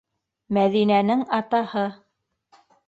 Мәҙинәнең 0.57 1.21
атаһы. 1.41 1.87